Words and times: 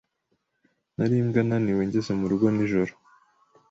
Nari 0.95 1.15
imbwa 1.21 1.41
naniwe 1.47 1.81
ngeze 1.87 2.11
murugo 2.19 2.45
nijoro. 2.55 2.93